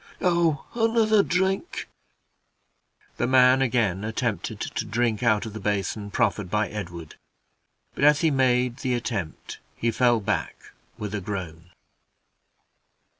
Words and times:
Oh! 0.19 0.65
another 0.73 1.21
drink!" 1.21 1.87
The 3.17 3.27
man 3.27 3.61
again 3.61 4.03
attempted 4.03 4.59
to 4.61 4.83
drink 4.83 5.21
out 5.21 5.45
of 5.45 5.53
the 5.53 5.59
basin 5.59 6.09
proffered 6.09 6.49
by 6.49 6.69
Edward, 6.69 7.17
but 7.93 8.03
as 8.03 8.21
he 8.21 8.31
made 8.31 8.77
the 8.77 8.95
attempt, 8.95 9.59
he 9.75 9.91
fell 9.91 10.19
back 10.19 10.57
with 10.97 11.13
a 11.13 11.21
groan. 11.21 11.69